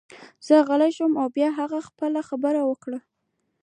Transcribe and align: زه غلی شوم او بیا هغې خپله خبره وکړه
زه 0.47 0.55
غلی 0.67 0.91
شوم 0.97 1.13
او 1.21 1.27
بیا 1.35 1.49
هغې 1.59 1.79
خپله 1.89 2.19
خبره 2.29 2.61
وکړه 2.65 2.99